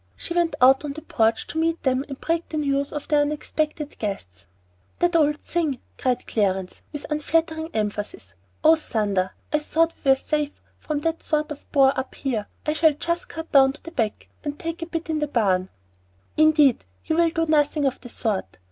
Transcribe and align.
She 0.15 0.33
went 0.33 0.55
out 0.61 0.83
on 0.83 0.93
the 0.93 1.03
porch 1.03 1.45
to 1.45 1.59
meet 1.59 1.83
them 1.83 2.03
and 2.09 2.19
break 2.19 2.49
the 2.49 2.57
news 2.57 2.91
of 2.91 3.07
the 3.07 3.17
unexpected 3.17 3.99
guests. 3.99 4.47
"That 4.97 5.15
old 5.15 5.37
thing!" 5.41 5.77
cried 5.99 6.25
Clarence, 6.25 6.81
with 6.91 7.05
unflattering 7.11 7.69
emphasis. 7.71 8.33
"Oh, 8.63 8.75
thunder! 8.75 9.33
I 9.53 9.59
thought 9.59 9.93
we 10.03 10.09
were 10.09 10.15
safe 10.15 10.59
from 10.79 11.01
that 11.01 11.21
sort 11.21 11.51
of 11.51 11.71
bore 11.71 11.95
up 11.99 12.15
here. 12.15 12.47
I 12.65 12.73
shall 12.73 12.93
just 12.93 13.29
cut 13.29 13.51
down 13.51 13.73
to 13.73 13.83
the 13.83 13.91
back 13.91 14.27
and 14.43 14.57
take 14.57 14.81
a 14.81 14.87
bite 14.87 15.11
in 15.11 15.19
the 15.19 15.27
barn." 15.27 15.69
"Indeed 16.35 16.83
you 17.05 17.15
will 17.15 17.29
do 17.29 17.45
nothing 17.45 17.85
of 17.85 18.01
the 18.01 18.09
sort. 18.09 18.57